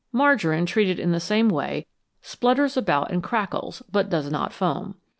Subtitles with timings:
[0.11, 1.85] Margarine, treated in the same way,
[2.23, 4.95] splutters about and crackles, but does not foam.